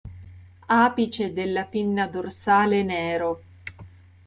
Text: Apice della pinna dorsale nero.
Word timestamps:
Apice 0.81 1.31
della 1.31 1.65
pinna 1.65 2.07
dorsale 2.07 2.81
nero. 2.81 3.41